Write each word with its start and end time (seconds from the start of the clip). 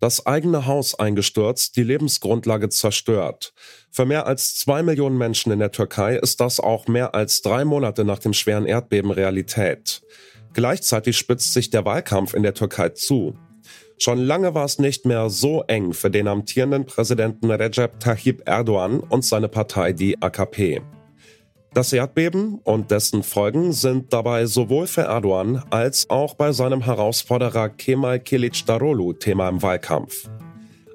Das 0.00 0.24
eigene 0.24 0.66
Haus 0.66 0.98
eingestürzt, 0.98 1.76
die 1.76 1.82
Lebensgrundlage 1.82 2.70
zerstört. 2.70 3.52
Für 3.90 4.06
mehr 4.06 4.26
als 4.26 4.56
zwei 4.56 4.82
Millionen 4.82 5.18
Menschen 5.18 5.52
in 5.52 5.58
der 5.58 5.72
Türkei 5.72 6.16
ist 6.16 6.40
das 6.40 6.58
auch 6.58 6.88
mehr 6.88 7.14
als 7.14 7.42
drei 7.42 7.66
Monate 7.66 8.06
nach 8.06 8.18
dem 8.18 8.32
schweren 8.32 8.64
Erdbeben 8.64 9.10
Realität. 9.10 10.00
Gleichzeitig 10.54 11.18
spitzt 11.18 11.52
sich 11.52 11.68
der 11.68 11.84
Wahlkampf 11.84 12.32
in 12.32 12.42
der 12.42 12.54
Türkei 12.54 12.88
zu. 12.88 13.36
Schon 13.98 14.18
lange 14.18 14.54
war 14.54 14.64
es 14.64 14.78
nicht 14.78 15.04
mehr 15.04 15.28
so 15.28 15.64
eng 15.64 15.92
für 15.92 16.10
den 16.10 16.28
amtierenden 16.28 16.86
Präsidenten 16.86 17.50
Recep 17.50 18.00
Tayyip 18.00 18.48
Erdogan 18.48 19.00
und 19.00 19.26
seine 19.26 19.48
Partei, 19.48 19.92
die 19.92 20.20
AKP. 20.22 20.80
Das 21.72 21.92
Erdbeben 21.92 22.58
und 22.64 22.90
dessen 22.90 23.22
Folgen 23.22 23.72
sind 23.72 24.12
dabei 24.12 24.46
sowohl 24.46 24.88
für 24.88 25.02
Erdogan 25.02 25.62
als 25.70 26.10
auch 26.10 26.34
bei 26.34 26.50
seinem 26.50 26.82
Herausforderer 26.82 27.68
Kemal 27.68 28.18
Kilicdaroglu 28.18 29.12
Thema 29.12 29.48
im 29.48 29.62
Wahlkampf. 29.62 30.28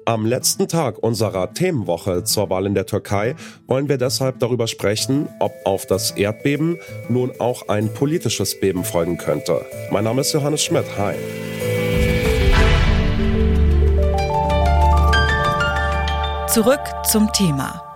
Am 0.04 0.26
letzten 0.26 0.68
Tag 0.68 0.98
unserer 0.98 1.54
Themenwoche 1.54 2.24
zur 2.24 2.50
Wahl 2.50 2.66
in 2.66 2.74
der 2.74 2.84
Türkei 2.84 3.36
wollen 3.66 3.88
wir 3.88 3.96
deshalb 3.96 4.38
darüber 4.38 4.66
sprechen, 4.66 5.28
ob 5.40 5.52
auf 5.64 5.86
das 5.86 6.10
Erdbeben 6.10 6.78
nun 7.08 7.32
auch 7.38 7.68
ein 7.68 7.92
politisches 7.94 8.60
Beben 8.60 8.84
folgen 8.84 9.16
könnte. 9.16 9.64
Mein 9.90 10.04
Name 10.04 10.20
ist 10.20 10.34
Johannes 10.34 10.62
Schmidt. 10.62 10.84
Hi. 10.98 11.14
Zurück 16.48 16.80
zum 17.10 17.32
Thema. 17.32 17.95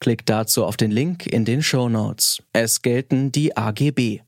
Klickt 0.00 0.30
dazu 0.30 0.64
auf 0.64 0.78
den 0.78 0.90
Link 0.90 1.26
in 1.26 1.44
den 1.44 1.62
Show 1.62 1.90
Notes. 1.90 2.42
Es 2.54 2.80
gelten 2.80 3.32
die 3.32 3.54
AGB. 3.54 4.20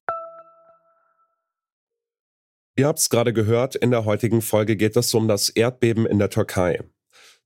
Ihr 2.77 2.87
habt's 2.87 3.09
gerade 3.09 3.33
gehört, 3.33 3.75
in 3.75 3.91
der 3.91 4.05
heutigen 4.05 4.43
Folge 4.43 4.77
geht 4.77 4.97
es 4.97 5.15
um 5.15 5.29
das 5.29 5.49
Erdbeben 5.49 6.05
in 6.05 6.19
der 6.19 6.29
Türkei. 6.29 6.81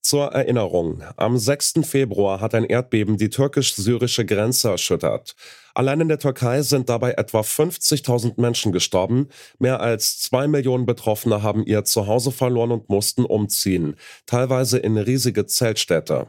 Zur 0.01 0.27
Erinnerung, 0.27 1.03
am 1.17 1.37
6. 1.37 1.81
Februar 1.83 2.41
hat 2.41 2.55
ein 2.55 2.65
Erdbeben 2.65 3.17
die 3.17 3.29
türkisch-syrische 3.29 4.25
Grenze 4.25 4.71
erschüttert. 4.71 5.35
Allein 5.75 6.01
in 6.01 6.09
der 6.09 6.21
Türkei 6.21 6.63
sind 6.63 6.89
dabei 6.89 7.13
etwa 7.13 7.41
50.000 7.41 8.41
Menschen 8.41 8.71
gestorben. 8.71 9.29
Mehr 9.59 9.81
als 9.81 10.21
zwei 10.21 10.47
Millionen 10.47 10.87
Betroffene 10.87 11.43
haben 11.43 11.67
ihr 11.67 11.85
Zuhause 11.85 12.31
verloren 12.31 12.71
und 12.71 12.89
mussten 12.89 13.25
umziehen, 13.25 13.97
teilweise 14.27 14.79
in 14.79 14.97
riesige 14.97 15.47
Zeltstädte. 15.47 16.29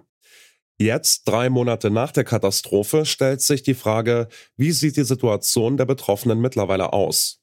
Jetzt, 0.80 1.28
drei 1.28 1.50
Monate 1.50 1.90
nach 1.90 2.12
der 2.12 2.24
Katastrophe, 2.24 3.06
stellt 3.06 3.42
sich 3.42 3.64
die 3.64 3.74
Frage, 3.74 4.28
wie 4.58 4.72
sieht 4.72 4.96
die 4.96 5.04
Situation 5.04 5.76
der 5.76 5.86
Betroffenen 5.86 6.40
mittlerweile 6.40 6.94
aus? 6.94 7.40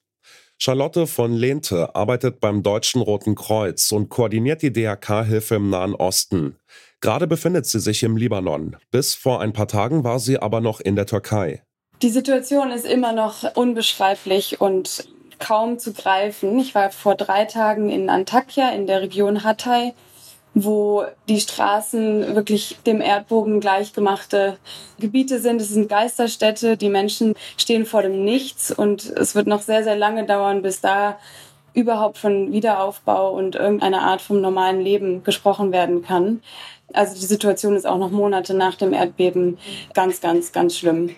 Charlotte 0.57 1.05
von 1.05 1.33
Lehnte 1.33 1.95
arbeitet 1.95 2.39
beim 2.39 2.63
Deutschen 2.63 3.01
Roten 3.01 3.35
Kreuz 3.35 3.91
und 3.91 4.07
koordiniert 4.07 4.61
die 4.61 4.71
DRK-Hilfe 4.71 5.55
im 5.55 5.69
Nahen 5.69 5.95
Osten. 5.95 6.55
Gerade 7.01 7.27
befindet 7.27 7.65
sie 7.65 7.81
sich 7.81 8.03
im 8.03 8.15
Libanon. 8.15 8.77
Bis 8.89 9.15
vor 9.15 9.41
ein 9.41 9.51
paar 9.51 9.67
Tagen 9.67 10.05
war 10.05 10.19
sie 10.19 10.39
aber 10.39 10.61
noch 10.61 10.79
in 10.79 10.95
der 10.95 11.05
Türkei. 11.05 11.61
Die 12.01 12.09
Situation 12.09 12.71
ist 12.71 12.85
immer 12.85 13.11
noch 13.11 13.55
unbeschreiblich 13.55 14.61
und 14.61 15.09
kaum 15.39 15.77
zu 15.77 15.91
greifen. 15.91 16.57
Ich 16.57 16.73
war 16.73 16.89
vor 16.89 17.15
drei 17.15 17.43
Tagen 17.43 17.89
in 17.89 18.09
Antakya 18.09 18.69
in 18.69 18.87
der 18.87 19.01
Region 19.01 19.43
Hatay 19.43 19.93
wo 20.55 21.03
die 21.27 21.41
Straßen 21.41 22.33
wirklich 22.33 22.77
dem 22.85 23.01
Erdbogen 23.01 23.59
gleichgemachte 23.59 24.57
Gebiete 24.99 25.39
sind. 25.39 25.61
Es 25.61 25.69
sind 25.69 25.89
Geisterstädte, 25.89 26.77
die 26.77 26.89
Menschen 26.89 27.35
stehen 27.57 27.85
vor 27.85 28.01
dem 28.01 28.23
Nichts 28.23 28.71
und 28.71 29.05
es 29.05 29.35
wird 29.35 29.47
noch 29.47 29.61
sehr, 29.61 29.83
sehr 29.83 29.97
lange 29.97 30.25
dauern, 30.25 30.61
bis 30.61 30.79
da 30.79 31.19
überhaupt 31.73 32.17
von 32.17 32.53
Wiederaufbau 32.53 33.33
und 33.35 33.55
irgendeiner 33.55 34.01
Art 34.01 34.21
vom 34.21 34.39
normalen 34.39 34.79
Leben 34.79 35.25
gesprochen 35.25 35.73
werden 35.73 36.01
kann. 36.01 36.41
Also 36.93 37.19
die 37.19 37.25
Situation 37.25 37.75
ist 37.75 37.85
auch 37.85 37.97
noch 37.97 38.11
Monate 38.11 38.53
nach 38.53 38.75
dem 38.75 38.93
Erdbeben 38.93 39.57
ganz, 39.93 40.21
ganz, 40.21 40.53
ganz 40.53 40.77
schlimm. 40.77 41.09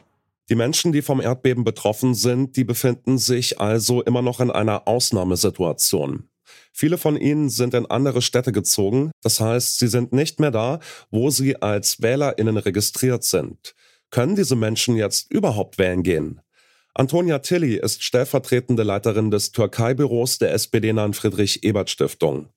Die 0.49 0.55
Menschen, 0.55 0.93
die 0.93 1.03
vom 1.03 1.21
Erdbeben 1.21 1.63
betroffen 1.63 2.15
sind, 2.15 2.55
die 2.55 2.63
befinden 2.63 3.19
sich 3.19 3.59
also 3.59 4.01
immer 4.01 4.23
noch 4.23 4.39
in 4.39 4.49
einer 4.49 4.87
Ausnahmesituation. 4.87 6.27
Viele 6.71 6.97
von 6.97 7.17
ihnen 7.17 7.49
sind 7.49 7.73
in 7.73 7.85
andere 7.85 8.21
Städte 8.21 8.51
gezogen, 8.51 9.11
das 9.21 9.39
heißt, 9.39 9.79
sie 9.79 9.87
sind 9.87 10.13
nicht 10.13 10.39
mehr 10.39 10.51
da, 10.51 10.79
wo 11.11 11.29
sie 11.29 11.61
als 11.61 12.01
Wählerinnen 12.01 12.57
registriert 12.57 13.23
sind. 13.23 13.75
Können 14.09 14.35
diese 14.35 14.55
Menschen 14.55 14.95
jetzt 14.95 15.31
überhaupt 15.31 15.77
wählen 15.77 16.03
gehen? 16.03 16.41
Antonia 16.93 17.39
Tilly 17.39 17.75
ist 17.75 18.03
stellvertretende 18.03 18.83
Leiterin 18.83 19.29
des 19.29 19.51
Türkei-Büros 19.51 20.39
der 20.39 20.53
SPD-nahen 20.53 21.13
Friedrich-Ebert-Stiftung. 21.13 22.49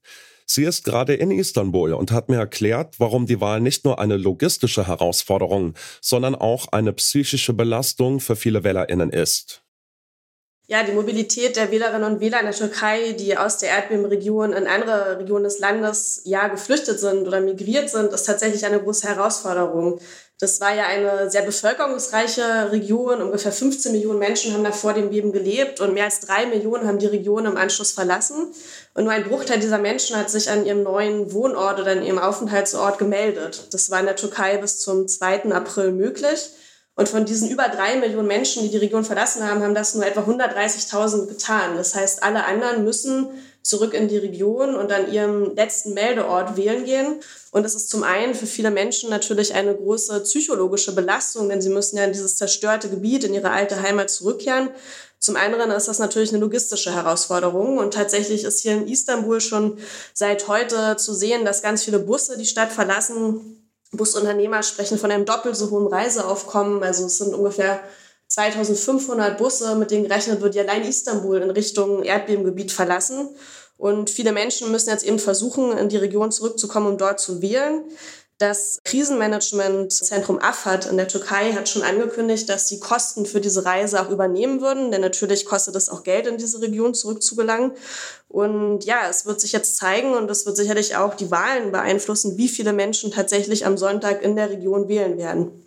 Sie 0.46 0.64
ist 0.64 0.84
gerade 0.84 1.14
in 1.14 1.30
Istanbul 1.30 1.92
und 1.92 2.10
hat 2.10 2.28
mir 2.28 2.38
erklärt, 2.38 2.98
warum 2.98 3.26
die 3.26 3.40
Wahl 3.40 3.60
nicht 3.60 3.84
nur 3.84 4.00
eine 4.00 4.16
logistische 4.16 4.86
Herausforderung, 4.86 5.74
sondern 6.00 6.34
auch 6.34 6.68
eine 6.72 6.92
psychische 6.92 7.52
Belastung 7.52 8.18
für 8.18 8.34
viele 8.34 8.64
Wählerinnen 8.64 9.10
ist 9.10 9.62
ja, 10.70 10.84
die 10.84 10.92
Mobilität 10.92 11.56
der 11.56 11.72
Wählerinnen 11.72 12.04
und 12.04 12.20
Wähler 12.20 12.38
in 12.38 12.46
der 12.46 12.54
Türkei, 12.54 13.10
die 13.10 13.36
aus 13.36 13.58
der 13.58 13.70
Erdbebenregion 13.70 14.52
in 14.52 14.68
andere 14.68 15.18
Regionen 15.18 15.42
des 15.42 15.58
Landes 15.58 16.22
ja 16.24 16.46
geflüchtet 16.46 17.00
sind 17.00 17.26
oder 17.26 17.40
migriert 17.40 17.90
sind, 17.90 18.12
ist 18.12 18.22
tatsächlich 18.22 18.64
eine 18.64 18.80
große 18.80 19.08
Herausforderung. 19.08 19.98
Das 20.38 20.60
war 20.60 20.72
ja 20.72 20.84
eine 20.84 21.28
sehr 21.28 21.42
bevölkerungsreiche 21.42 22.70
Region. 22.70 23.20
Ungefähr 23.20 23.50
15 23.50 23.90
Millionen 23.90 24.20
Menschen 24.20 24.54
haben 24.54 24.62
da 24.62 24.70
vor 24.70 24.94
dem 24.94 25.10
Beben 25.10 25.32
gelebt 25.32 25.80
und 25.80 25.92
mehr 25.92 26.04
als 26.04 26.20
drei 26.20 26.46
Millionen 26.46 26.86
haben 26.86 27.00
die 27.00 27.06
Region 27.06 27.46
im 27.46 27.56
Anschluss 27.56 27.90
verlassen. 27.90 28.54
Und 28.94 29.02
nur 29.02 29.12
ein 29.12 29.24
Bruchteil 29.24 29.58
dieser 29.58 29.78
Menschen 29.78 30.16
hat 30.16 30.30
sich 30.30 30.48
an 30.50 30.64
ihrem 30.64 30.84
neuen 30.84 31.32
Wohnort 31.32 31.80
oder 31.80 31.90
an 31.90 32.04
ihrem 32.04 32.20
Aufenthaltsort 32.20 32.96
gemeldet. 32.96 33.66
Das 33.72 33.90
war 33.90 33.98
in 33.98 34.06
der 34.06 34.14
Türkei 34.14 34.56
bis 34.58 34.78
zum 34.78 35.08
2. 35.08 35.46
April 35.52 35.90
möglich. 35.90 36.50
Und 37.00 37.08
von 37.08 37.24
diesen 37.24 37.48
über 37.48 37.70
drei 37.70 37.96
Millionen 37.96 38.28
Menschen, 38.28 38.62
die 38.62 38.68
die 38.68 38.76
Region 38.76 39.06
verlassen 39.06 39.48
haben, 39.48 39.62
haben 39.62 39.74
das 39.74 39.94
nur 39.94 40.04
etwa 40.04 40.20
130.000 40.20 41.28
getan. 41.28 41.74
Das 41.74 41.94
heißt, 41.94 42.22
alle 42.22 42.44
anderen 42.44 42.84
müssen 42.84 43.30
zurück 43.62 43.94
in 43.94 44.08
die 44.08 44.18
Region 44.18 44.74
und 44.74 44.92
an 44.92 45.10
ihrem 45.10 45.54
letzten 45.54 45.94
Meldeort 45.94 46.58
wählen 46.58 46.84
gehen. 46.84 47.20
Und 47.52 47.62
das 47.62 47.74
ist 47.74 47.88
zum 47.88 48.02
einen 48.02 48.34
für 48.34 48.44
viele 48.44 48.70
Menschen 48.70 49.08
natürlich 49.08 49.54
eine 49.54 49.74
große 49.74 50.20
psychologische 50.24 50.94
Belastung, 50.94 51.48
denn 51.48 51.62
sie 51.62 51.70
müssen 51.70 51.96
ja 51.96 52.04
in 52.04 52.12
dieses 52.12 52.36
zerstörte 52.36 52.90
Gebiet, 52.90 53.24
in 53.24 53.32
ihre 53.32 53.50
alte 53.50 53.80
Heimat 53.80 54.10
zurückkehren. 54.10 54.68
Zum 55.18 55.36
anderen 55.36 55.70
ist 55.70 55.88
das 55.88 56.00
natürlich 56.00 56.32
eine 56.32 56.40
logistische 56.40 56.94
Herausforderung. 56.94 57.78
Und 57.78 57.94
tatsächlich 57.94 58.44
ist 58.44 58.60
hier 58.60 58.72
in 58.72 58.86
Istanbul 58.86 59.40
schon 59.40 59.78
seit 60.12 60.48
heute 60.48 60.98
zu 60.98 61.14
sehen, 61.14 61.46
dass 61.46 61.62
ganz 61.62 61.82
viele 61.82 61.98
Busse 61.98 62.36
die 62.36 62.44
Stadt 62.44 62.70
verlassen, 62.70 63.59
Busunternehmer 63.92 64.62
sprechen 64.62 64.98
von 64.98 65.10
einem 65.10 65.24
doppelt 65.24 65.56
so 65.56 65.70
hohen 65.70 65.86
Reiseaufkommen. 65.86 66.82
Also 66.82 67.06
es 67.06 67.18
sind 67.18 67.34
ungefähr 67.34 67.80
2500 68.28 69.36
Busse, 69.36 69.74
mit 69.74 69.90
denen 69.90 70.04
gerechnet 70.04 70.40
wird, 70.40 70.54
die 70.54 70.60
allein 70.60 70.84
Istanbul 70.84 71.38
in 71.38 71.50
Richtung 71.50 72.02
Erdbebengebiet 72.04 72.70
verlassen. 72.70 73.28
Und 73.76 74.10
viele 74.10 74.32
Menschen 74.32 74.70
müssen 74.70 74.90
jetzt 74.90 75.04
eben 75.04 75.18
versuchen, 75.18 75.76
in 75.76 75.88
die 75.88 75.96
Region 75.96 76.30
zurückzukommen, 76.30 76.86
um 76.86 76.98
dort 76.98 77.18
zu 77.18 77.42
wählen. 77.42 77.84
Das 78.40 78.78
Krisenmanagementzentrum 78.84 80.38
AFAD 80.38 80.86
in 80.86 80.96
der 80.96 81.08
Türkei 81.08 81.52
hat 81.52 81.68
schon 81.68 81.82
angekündigt, 81.82 82.48
dass 82.48 82.68
sie 82.68 82.80
Kosten 82.80 83.26
für 83.26 83.38
diese 83.38 83.66
Reise 83.66 84.00
auch 84.00 84.08
übernehmen 84.08 84.62
würden, 84.62 84.90
denn 84.90 85.02
natürlich 85.02 85.44
kostet 85.44 85.76
es 85.76 85.90
auch 85.90 86.04
Geld, 86.04 86.26
in 86.26 86.38
diese 86.38 86.62
Region 86.62 86.94
zurückzugelangen. 86.94 87.72
Und 88.28 88.86
ja, 88.86 89.00
es 89.10 89.26
wird 89.26 89.42
sich 89.42 89.52
jetzt 89.52 89.76
zeigen 89.76 90.14
und 90.14 90.30
es 90.30 90.46
wird 90.46 90.56
sicherlich 90.56 90.96
auch 90.96 91.14
die 91.16 91.30
Wahlen 91.30 91.70
beeinflussen, 91.70 92.38
wie 92.38 92.48
viele 92.48 92.72
Menschen 92.72 93.10
tatsächlich 93.10 93.66
am 93.66 93.76
Sonntag 93.76 94.22
in 94.22 94.36
der 94.36 94.48
Region 94.48 94.88
wählen 94.88 95.18
werden. 95.18 95.66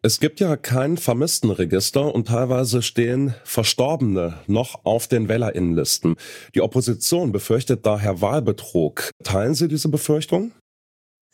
Es 0.00 0.20
gibt 0.20 0.40
ja 0.40 0.56
kein 0.56 0.96
Vermisstenregister 0.96 2.14
und 2.14 2.28
teilweise 2.28 2.80
stehen 2.80 3.34
Verstorbene 3.44 4.38
noch 4.46 4.86
auf 4.86 5.06
den 5.06 5.28
Wählerinnenlisten. 5.28 6.16
Die 6.54 6.62
Opposition 6.62 7.30
befürchtet 7.30 7.84
daher 7.84 8.22
Wahlbetrug. 8.22 9.10
Teilen 9.22 9.52
Sie 9.52 9.68
diese 9.68 9.90
Befürchtung? 9.90 10.52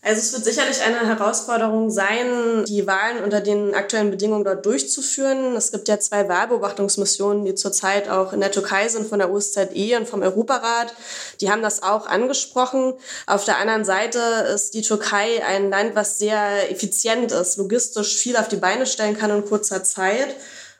Also 0.03 0.21
es 0.21 0.33
wird 0.33 0.45
sicherlich 0.45 0.83
eine 0.83 1.05
Herausforderung 1.05 1.91
sein, 1.91 2.65
die 2.67 2.87
Wahlen 2.87 3.25
unter 3.25 3.41
den 3.41 3.75
aktuellen 3.75 4.11
Bedingungen 4.11 4.45
dort 4.45 4.65
durchzuführen. 4.65 5.57
Es 5.57 5.73
gibt 5.73 5.89
ja 5.89 5.99
zwei 5.99 6.29
Wahlbeobachtungsmissionen, 6.29 7.45
die 7.45 7.57
zurzeit 7.57 8.09
auch 8.09 8.33
in 8.33 8.39
der 8.39 8.53
Türkei 8.53 8.87
sind 8.87 9.09
von 9.09 9.19
der 9.19 9.33
OSZE 9.33 9.97
und 9.99 10.09
vom 10.09 10.23
Europarat. 10.23 10.95
Die 11.41 11.51
haben 11.51 11.63
das 11.63 11.83
auch 11.83 12.07
angesprochen. 12.07 12.95
Auf 13.27 13.45
der 13.47 13.59
anderen 13.59 13.85
Seite 13.85 14.21
ist 14.55 14.75
die 14.75 14.83
Türkei 14.83 15.45
ein 15.45 15.71
Land, 15.71 15.97
was 15.97 16.19
sehr 16.19 16.71
effizient 16.71 17.33
ist, 17.33 17.57
logistisch 17.57 18.17
viel 18.17 18.37
auf 18.37 18.47
die 18.47 18.57
Beine 18.57 18.87
stellen 18.87 19.19
kann 19.19 19.31
in 19.31 19.45
kurzer 19.45 19.83
Zeit. 19.83 20.37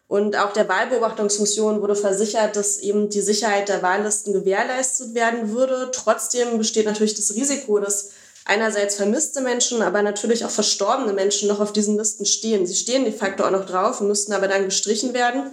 Und 0.09 0.37
auch 0.37 0.53
der 0.53 0.69
Wahlbeobachtungsmission 0.69 1.83
wurde 1.83 1.97
versichert, 1.97 2.55
dass 2.55 2.77
eben 2.77 3.11
die 3.11 3.23
Sicherheit 3.23 3.69
der 3.69 3.83
Wahllisten 3.83 4.33
gewährleistet 4.33 5.15
werden 5.15 5.53
würde. 5.53 5.91
Trotzdem 5.93 6.59
besteht 6.59 6.87
natürlich 6.87 7.15
das 7.15 7.35
Risiko, 7.35 7.81
dass 7.81 8.11
einerseits 8.47 8.95
vermisste 8.95 9.41
Menschen, 9.41 9.83
aber 9.83 10.03
natürlich 10.03 10.45
auch 10.45 10.51
verstorbene 10.51 11.13
Menschen 11.13 11.49
noch 11.49 11.61
auf 11.61 11.73
diesen 11.73 11.99
Listen 11.99 12.25
stehen. 12.25 12.67
Sie 12.67 12.77
stehen 12.77 13.05
de 13.05 13.13
facto 13.13 13.45
auch 13.45 13.51
noch 13.51 13.67
drauf 13.67 14.01
und 14.01 14.09
müssten 14.09 14.33
aber 14.33 14.49
dann 14.49 14.65
gestrichen 14.65 15.13
werden. 15.13 15.51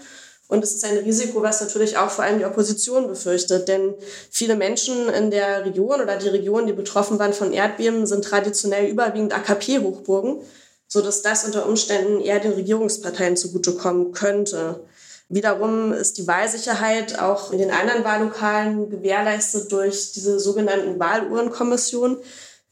Und 0.47 0.63
es 0.63 0.75
ist 0.75 0.85
ein 0.85 0.97
Risiko, 0.97 1.41
was 1.41 1.61
natürlich 1.61 1.97
auch 1.97 2.11
vor 2.11 2.23
allem 2.23 2.37
die 2.37 2.45
Opposition 2.45 3.07
befürchtet. 3.07 3.67
Denn 3.67 3.95
viele 4.29 4.55
Menschen 4.55 5.09
in 5.09 5.31
der 5.31 5.65
Region 5.65 6.01
oder 6.01 6.17
die 6.17 6.27
Regionen, 6.27 6.67
die 6.67 6.73
betroffen 6.73 7.17
waren 7.17 7.33
von 7.33 7.51
Erdbeben, 7.51 8.05
sind 8.05 8.23
traditionell 8.23 8.87
überwiegend 8.87 9.33
AKP-Hochburgen, 9.33 10.41
sodass 10.87 11.23
das 11.23 11.45
unter 11.45 11.65
Umständen 11.65 12.21
eher 12.21 12.39
den 12.39 12.53
Regierungsparteien 12.53 13.35
zugutekommen 13.35 14.11
könnte. 14.11 14.81
Wiederum 15.29 15.93
ist 15.93 16.19
die 16.19 16.27
Wahlsicherheit 16.27 17.17
auch 17.17 17.51
in 17.51 17.57
den 17.57 17.71
anderen 17.71 18.03
Wahllokalen 18.03 18.91
gewährleistet 18.91 19.71
durch 19.71 20.11
diese 20.11 20.39
sogenannten 20.39 20.99
Wahluhrenkommissionen 20.99 22.17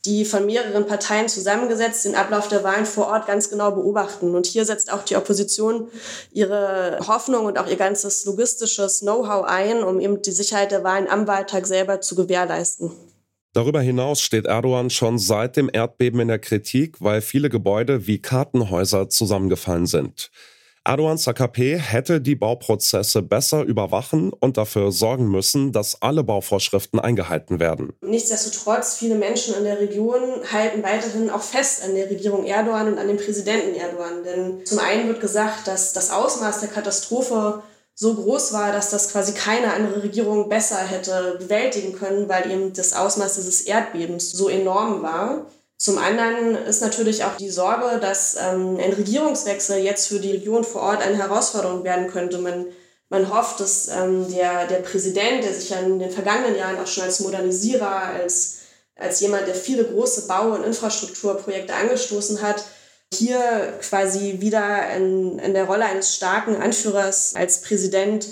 die 0.06 0.26
von 0.26 0.46
mehreren 0.46 0.88
Parteien 0.88 1.28
zusammengesetzt 1.28 2.06
den 2.06 2.16
Ablauf 2.16 2.48
der 2.48 2.64
Wahlen 2.64 2.86
vor 2.86 3.08
Ort 3.08 3.28
ganz 3.28 3.50
genau 3.50 3.72
beobachten. 3.72 4.34
Und 4.34 4.48
hier 4.48 4.66
setzt 4.66 4.92
auch 4.92 5.04
die 5.04 5.16
Opposition 5.16 5.90
ihre 6.32 7.00
Hoffnung 7.08 7.46
und 7.46 7.60
auch 7.60 7.68
ihr 7.68 7.76
ganzes 7.76 8.26
logistisches 8.26 9.02
Know-how 9.02 9.46
ein, 9.46 9.84
um 9.84 10.00
eben 10.00 10.22
die 10.22 10.32
Sicherheit 10.32 10.72
der 10.72 10.84
Wahlen 10.84 11.08
am 11.08 11.28
Wahltag 11.28 11.68
selber 11.68 12.02
zu 12.02 12.16
gewährleisten. 12.16 12.92
Darüber 13.54 13.82
hinaus 13.82 14.22
steht 14.22 14.46
Erdogan 14.46 14.90
schon 14.90 15.20
seit 15.20 15.58
dem 15.58 15.70
Erdbeben 15.72 16.22
in 16.22 16.30
der 16.30 16.40
Kritik, 16.40 17.02
weil 17.02 17.22
viele 17.22 17.50
Gebäude 17.50 18.08
wie 18.08 18.20
Kartenhäuser 18.20 19.10
zusammengefallen 19.10 19.88
sind. 19.88 20.32
Erdogans 20.84 21.28
AKP 21.28 21.78
hätte 21.78 22.22
die 22.22 22.36
Bauprozesse 22.36 23.22
besser 23.22 23.62
überwachen 23.62 24.34
und 24.34 24.58
dafür 24.58 24.92
sorgen 24.92 25.30
müssen, 25.30 25.72
dass 25.72 26.02
alle 26.02 26.24
Bauvorschriften 26.24 27.00
eingehalten 27.00 27.60
werden. 27.60 27.94
Nichtsdestotrotz, 28.02 28.96
viele 28.98 29.14
Menschen 29.14 29.54
in 29.56 29.64
der 29.64 29.80
Region 29.80 30.22
halten 30.52 30.82
weiterhin 30.82 31.30
auch 31.30 31.44
fest 31.44 31.84
an 31.86 31.94
der 31.94 32.10
Regierung 32.10 32.46
Erdogan 32.46 32.94
und 32.94 32.98
an 32.98 33.08
dem 33.08 33.18
Präsidenten 33.18 33.76
Erdogan. 33.76 34.24
Denn 34.24 34.66
zum 34.66 34.80
einen 34.80 35.08
wird 35.08 35.22
gesagt, 35.22 35.68
dass 35.68 35.94
das 35.94 36.10
Ausmaß 36.10 36.62
der 36.62 36.70
Katastrophe 36.70 37.62
so 37.94 38.16
groß 38.16 38.54
war, 38.54 38.72
dass 38.72 38.90
das 38.90 39.12
quasi 39.12 39.34
keine 39.34 39.74
andere 39.74 40.02
Regierung 40.02 40.50
besser 40.50 40.80
hätte 40.80 41.36
bewältigen 41.38 41.94
können, 41.94 42.28
weil 42.28 42.50
eben 42.50 42.74
das 42.74 42.94
Ausmaß 42.94 43.36
dieses 43.36 43.62
Erdbebens 43.62 44.32
so 44.32 44.50
enorm 44.50 45.04
war. 45.04 45.46
Zum 45.82 45.98
anderen 45.98 46.56
ist 46.68 46.84
natürlich 46.84 47.24
auch 47.24 47.38
die 47.38 47.50
Sorge, 47.50 48.00
dass 48.00 48.36
ähm, 48.36 48.78
ein 48.80 48.94
Regierungswechsel 48.94 49.80
jetzt 49.80 50.10
für 50.10 50.20
die 50.20 50.30
Region 50.30 50.64
vor 50.64 50.84
Ort 50.84 51.02
eine 51.02 51.18
Herausforderung 51.18 51.84
werden 51.84 52.06
könnte. 52.08 52.38
Man, 52.38 52.68
man 53.10 53.34
hofft, 53.34 53.60
dass 53.60 53.88
ähm, 53.88 54.32
der, 54.32 54.68
der 54.68 54.76
Präsident, 54.76 55.44
der 55.44 55.56
sich 55.56 55.72
ja 55.72 55.80
in 55.80 55.98
den 55.98 56.12
vergangenen 56.12 56.56
Jahren 56.56 56.78
auch 56.78 56.86
schon 56.86 57.06
als 57.06 57.22
Modernisierer, 57.22 57.90
als, 57.90 58.60
als 58.96 59.22
jemand, 59.22 59.48
der 59.48 59.56
viele 59.56 59.84
große 59.86 60.28
Bau- 60.28 60.54
und 60.54 60.64
Infrastrukturprojekte 60.66 61.74
angestoßen 61.74 62.44
hat, 62.44 62.64
hier 63.12 63.74
quasi 63.82 64.36
wieder 64.40 64.88
in, 64.96 65.40
in 65.40 65.56
der 65.56 65.66
Rolle 65.66 65.86
eines 65.86 66.16
starken 66.16 66.58
Anführers 66.58 67.34
als 67.34 67.62
Präsident 67.62 68.28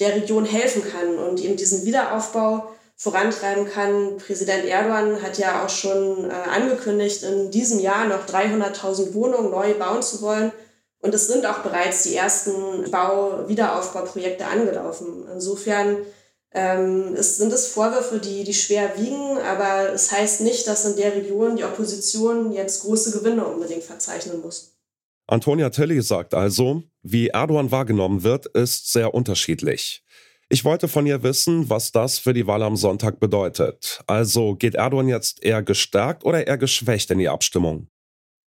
der 0.00 0.14
Region 0.14 0.46
helfen 0.46 0.82
kann 0.90 1.18
und 1.18 1.38
eben 1.38 1.58
diesen 1.58 1.84
Wiederaufbau 1.84 2.74
vorantreiben 2.96 3.68
kann. 3.68 4.18
Präsident 4.18 4.64
Erdogan 4.64 5.22
hat 5.22 5.38
ja 5.38 5.64
auch 5.64 5.68
schon 5.68 6.30
äh, 6.30 6.32
angekündigt, 6.32 7.22
in 7.22 7.50
diesem 7.50 7.80
Jahr 7.80 8.06
noch 8.06 8.26
300.000 8.26 9.14
Wohnungen 9.14 9.50
neu 9.50 9.74
bauen 9.74 10.02
zu 10.02 10.22
wollen. 10.22 10.52
Und 10.98 11.14
es 11.14 11.26
sind 11.26 11.44
auch 11.44 11.58
bereits 11.58 12.04
die 12.04 12.16
ersten 12.16 12.90
Bau-Wiederaufbauprojekte 12.90 14.46
angelaufen. 14.46 15.26
Insofern 15.34 15.98
ähm, 16.54 17.14
es 17.16 17.36
sind 17.36 17.52
es 17.52 17.66
Vorwürfe, 17.66 18.20
die, 18.20 18.44
die 18.44 18.54
schwer 18.54 18.96
wiegen, 18.96 19.38
aber 19.38 19.92
es 19.92 20.12
heißt 20.12 20.40
nicht, 20.42 20.68
dass 20.68 20.84
in 20.84 20.96
der 20.96 21.14
Region 21.14 21.56
die 21.56 21.64
Opposition 21.64 22.52
jetzt 22.52 22.82
große 22.82 23.10
Gewinne 23.18 23.44
unbedingt 23.44 23.82
verzeichnen 23.82 24.40
muss. 24.40 24.78
Antonia 25.26 25.70
Tilly 25.70 26.00
sagt 26.00 26.32
also, 26.32 26.82
wie 27.02 27.28
Erdogan 27.28 27.72
wahrgenommen 27.72 28.22
wird, 28.22 28.46
ist 28.46 28.92
sehr 28.92 29.14
unterschiedlich. 29.14 30.04
Ich 30.48 30.64
wollte 30.64 30.88
von 30.88 31.06
ihr 31.06 31.22
wissen, 31.22 31.70
was 31.70 31.90
das 31.90 32.18
für 32.18 32.34
die 32.34 32.46
Wahl 32.46 32.62
am 32.62 32.76
Sonntag 32.76 33.18
bedeutet. 33.18 34.02
Also 34.06 34.54
geht 34.54 34.74
Erdogan 34.74 35.08
jetzt 35.08 35.42
eher 35.42 35.62
gestärkt 35.62 36.24
oder 36.24 36.46
eher 36.46 36.58
geschwächt 36.58 37.10
in 37.10 37.18
die 37.18 37.28
Abstimmung? 37.28 37.88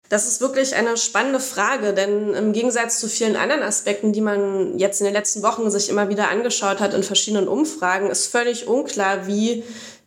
Das 0.08 0.28
ist 0.28 0.42
wirklich 0.42 0.74
eine 0.74 0.98
spannende 0.98 1.40
Frage, 1.40 1.94
denn 1.94 2.34
im 2.34 2.52
Gegensatz 2.52 3.00
zu 3.00 3.08
vielen 3.08 3.34
anderen 3.34 3.62
Aspekten, 3.62 4.12
die 4.12 4.20
man 4.20 4.78
jetzt 4.78 5.00
in 5.00 5.06
den 5.06 5.14
letzten 5.14 5.42
Wochen 5.42 5.70
sich 5.70 5.88
immer 5.88 6.10
wieder 6.10 6.28
angeschaut 6.28 6.80
hat 6.80 6.92
in 6.92 7.02
verschiedenen 7.02 7.48
Umfragen, 7.48 8.10
ist 8.10 8.26
völlig 8.26 8.66
unklar, 8.66 9.26
wie 9.26 9.64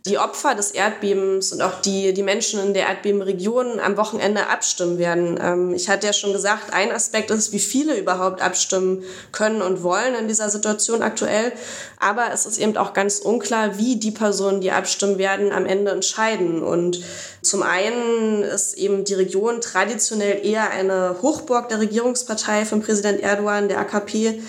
die 0.07 0.19
Opfer 0.19 0.53
des 0.53 0.69
Erdbebens 0.69 1.51
und 1.51 1.63
auch 1.63 1.81
die, 1.81 2.13
die 2.13 2.21
Menschen 2.21 2.59
in 2.59 2.75
der 2.75 2.87
Erdbebenregion 2.89 3.79
am 3.79 3.97
Wochenende 3.97 4.47
abstimmen 4.49 4.99
werden. 4.99 5.39
Ähm, 5.41 5.73
ich 5.73 5.89
hatte 5.89 6.05
ja 6.05 6.13
schon 6.13 6.31
gesagt, 6.31 6.71
ein 6.73 6.91
Aspekt 6.91 7.31
ist, 7.31 7.51
wie 7.53 7.59
viele 7.59 7.97
überhaupt 7.97 8.39
abstimmen 8.39 9.03
können 9.31 9.63
und 9.63 9.81
wollen 9.81 10.13
in 10.13 10.27
dieser 10.27 10.51
Situation 10.51 11.01
aktuell. 11.01 11.51
Aber 11.99 12.25
es 12.31 12.45
ist 12.45 12.59
eben 12.59 12.77
auch 12.77 12.93
ganz 12.93 13.17
unklar, 13.17 13.79
wie 13.79 13.95
die 13.95 14.11
Personen, 14.11 14.61
die 14.61 14.71
abstimmen 14.71 15.17
werden, 15.17 15.51
am 15.51 15.65
Ende 15.65 15.89
entscheiden. 15.89 16.61
Und 16.61 17.01
zum 17.41 17.63
einen 17.63 18.43
ist 18.43 18.77
eben 18.77 19.05
die 19.05 19.15
Region 19.15 19.59
traditionell 19.59 20.45
eher 20.45 20.69
eine 20.69 21.15
Hochburg 21.23 21.67
der 21.69 21.79
Regierungspartei 21.79 22.65
von 22.65 22.81
Präsident 22.81 23.21
Erdogan, 23.21 23.69
der 23.69 23.79
AKP. 23.79 24.39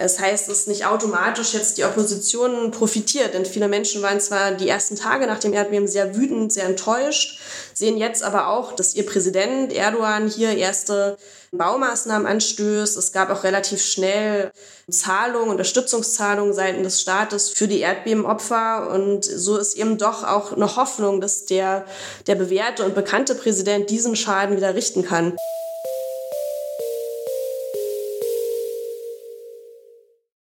Es 0.00 0.20
heißt, 0.20 0.48
dass 0.48 0.68
nicht 0.68 0.86
automatisch 0.86 1.54
jetzt 1.54 1.76
die 1.76 1.84
Opposition 1.84 2.70
profitiert, 2.70 3.34
denn 3.34 3.44
viele 3.44 3.66
Menschen 3.66 4.00
waren 4.00 4.20
zwar 4.20 4.52
die 4.52 4.68
ersten 4.68 4.94
Tage 4.94 5.26
nach 5.26 5.40
dem 5.40 5.52
Erdbeben 5.52 5.88
sehr 5.88 6.14
wütend, 6.14 6.52
sehr 6.52 6.66
enttäuscht, 6.66 7.40
sehen 7.74 7.98
jetzt 7.98 8.22
aber 8.22 8.48
auch, 8.48 8.72
dass 8.72 8.94
ihr 8.94 9.04
Präsident 9.04 9.72
Erdogan 9.72 10.28
hier 10.28 10.56
erste 10.56 11.16
Baumaßnahmen 11.50 12.26
anstößt. 12.26 12.96
Es 12.96 13.12
gab 13.12 13.30
auch 13.30 13.42
relativ 13.42 13.82
schnell 13.82 14.52
Zahlungen, 14.90 15.50
Unterstützungszahlungen 15.50 16.52
seitens 16.52 16.82
des 16.82 17.00
Staates 17.00 17.48
für 17.48 17.66
die 17.66 17.80
Erdbebenopfer. 17.80 18.90
Und 18.90 19.24
so 19.24 19.56
ist 19.56 19.74
eben 19.74 19.98
doch 19.98 20.24
auch 20.24 20.52
eine 20.52 20.76
Hoffnung, 20.76 21.20
dass 21.20 21.46
der, 21.46 21.86
der 22.26 22.34
bewährte 22.34 22.84
und 22.84 22.94
bekannte 22.94 23.34
Präsident 23.34 23.90
diesen 23.90 24.14
Schaden 24.14 24.56
wieder 24.56 24.74
richten 24.74 25.04
kann. 25.04 25.36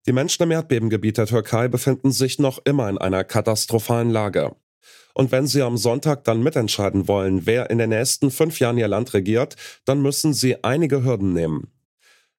Die 0.06 0.12
Menschen 0.12 0.44
im 0.44 0.52
Erdbebengebiet 0.52 1.18
der 1.18 1.26
Türkei 1.26 1.66
befinden 1.66 2.12
sich 2.12 2.38
noch 2.38 2.60
immer 2.64 2.88
in 2.88 2.96
einer 2.98 3.25
katastrophalen 3.25 4.10
Lage. 4.10 4.54
Und 5.14 5.32
wenn 5.32 5.46
sie 5.46 5.62
am 5.62 5.76
Sonntag 5.76 6.25
dann 6.25 6.42
mitentscheiden 6.42 7.08
wollen, 7.08 7.46
wer 7.46 7.70
in 7.70 7.78
den 7.78 7.90
nächsten 7.90 8.30
fünf 8.30 8.60
Jahren 8.60 8.78
ihr 8.78 8.86
Land 8.86 9.14
regiert, 9.14 9.56
dann 9.84 10.02
müssen 10.02 10.32
sie 10.32 10.62
einige 10.62 11.04
Hürden 11.04 11.32
nehmen. 11.32 11.72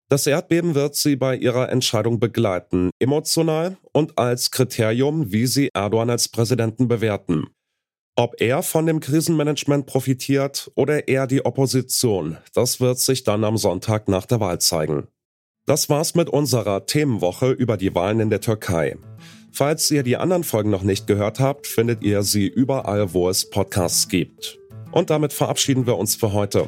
Das 0.09 0.25
Erdbeben 0.25 0.75
wird 0.75 0.95
sie 0.95 1.17
bei 1.17 1.35
ihrer 1.35 1.69
Entscheidung 1.69 2.21
begleiten, 2.21 2.91
emotional 2.99 3.75
und 3.91 4.17
als 4.17 4.51
Kriterium, 4.51 5.33
wie 5.33 5.47
sie 5.47 5.69
Erdogan 5.73 6.09
als 6.09 6.29
Präsidenten 6.29 6.87
bewerten. 6.87 7.47
Ob 8.15 8.39
er 8.39 8.63
von 8.63 8.85
dem 8.85 9.01
Krisenmanagement 9.01 9.85
profitiert 9.85 10.71
oder 10.75 11.09
eher 11.09 11.27
die 11.27 11.45
Opposition, 11.45 12.37
das 12.53 12.79
wird 12.79 12.99
sich 12.99 13.25
dann 13.25 13.43
am 13.43 13.57
Sonntag 13.57 14.07
nach 14.07 14.25
der 14.25 14.39
Wahl 14.39 14.59
zeigen. 14.59 15.09
Das 15.67 15.89
war's 15.89 16.15
mit 16.15 16.29
unserer 16.29 16.85
Themenwoche 16.85 17.51
über 17.51 17.75
die 17.75 17.93
Wahlen 17.93 18.21
in 18.21 18.29
der 18.29 18.39
Türkei. 18.39 18.95
Falls 19.51 19.91
ihr 19.91 20.01
die 20.01 20.15
anderen 20.15 20.45
Folgen 20.45 20.69
noch 20.69 20.81
nicht 20.81 21.07
gehört 21.07 21.41
habt, 21.41 21.67
findet 21.67 22.03
ihr 22.03 22.23
sie 22.23 22.47
überall, 22.47 23.13
wo 23.13 23.27
es 23.27 23.49
Podcasts 23.49 24.07
gibt. 24.07 24.59
Und 24.93 25.09
damit 25.09 25.33
verabschieden 25.33 25.85
wir 25.85 25.97
uns 25.97 26.15
für 26.15 26.31
heute. 26.31 26.67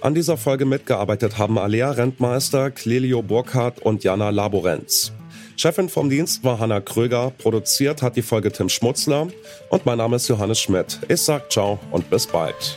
An 0.00 0.16
dieser 0.16 0.36
Folge 0.36 0.64
mitgearbeitet 0.64 1.38
haben 1.38 1.56
Alea 1.56 1.92
Rentmeister, 1.92 2.72
Clelio 2.72 3.22
Burkhardt 3.22 3.78
und 3.78 4.02
Jana 4.02 4.30
Laborenz. 4.30 5.12
Chefin 5.56 5.88
vom 5.88 6.10
Dienst 6.10 6.42
war 6.42 6.58
Hanna 6.58 6.80
Kröger, 6.80 7.30
produziert 7.38 8.02
hat 8.02 8.16
die 8.16 8.22
Folge 8.22 8.50
Tim 8.50 8.68
Schmutzler 8.68 9.28
und 9.68 9.86
mein 9.86 9.98
Name 9.98 10.16
ist 10.16 10.26
Johannes 10.26 10.58
Schmidt. 10.58 10.98
Ich 11.06 11.20
sag 11.20 11.52
ciao 11.52 11.78
und 11.92 12.10
bis 12.10 12.26
bald. 12.26 12.76